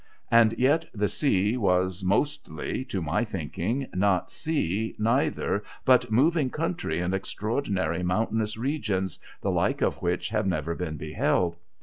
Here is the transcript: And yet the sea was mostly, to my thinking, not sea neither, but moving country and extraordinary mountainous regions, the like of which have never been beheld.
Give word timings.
And 0.31 0.53
yet 0.57 0.87
the 0.95 1.07
sea 1.07 1.57
was 1.57 2.03
mostly, 2.03 2.83
to 2.85 3.03
my 3.03 3.23
thinking, 3.23 3.85
not 3.93 4.31
sea 4.31 4.95
neither, 4.97 5.63
but 5.85 6.09
moving 6.11 6.49
country 6.49 6.99
and 6.99 7.13
extraordinary 7.13 8.01
mountainous 8.01 8.57
regions, 8.57 9.19
the 9.41 9.51
like 9.51 9.83
of 9.83 10.01
which 10.01 10.29
have 10.29 10.47
never 10.47 10.73
been 10.73 10.97
beheld. 10.97 11.55